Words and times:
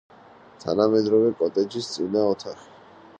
თანამედროვე 0.63 1.29
კოტეჯის 1.41 1.91
წინა 1.97 2.25
ოთახი. 2.33 2.69